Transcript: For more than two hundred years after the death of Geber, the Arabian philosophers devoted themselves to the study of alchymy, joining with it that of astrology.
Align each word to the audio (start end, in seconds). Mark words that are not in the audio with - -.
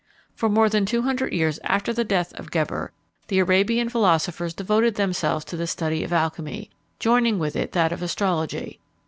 For 0.33 0.49
more 0.49 0.67
than 0.67 0.87
two 0.87 1.03
hundred 1.03 1.31
years 1.31 1.59
after 1.63 1.93
the 1.93 2.03
death 2.03 2.33
of 2.33 2.49
Geber, 2.49 2.91
the 3.27 3.37
Arabian 3.37 3.87
philosophers 3.87 4.51
devoted 4.51 4.95
themselves 4.95 5.45
to 5.45 5.55
the 5.55 5.67
study 5.67 6.03
of 6.03 6.11
alchymy, 6.11 6.71
joining 6.97 7.37
with 7.37 7.55
it 7.55 7.73
that 7.73 7.91
of 7.91 8.01
astrology. 8.01 8.79